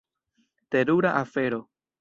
[0.71, 1.61] Terura afero.